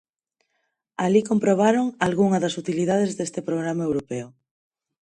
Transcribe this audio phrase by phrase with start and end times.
[1.05, 4.27] Alí comprobaron algunha das utilidades deste programa europeo.